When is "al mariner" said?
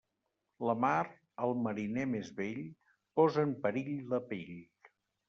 1.47-2.05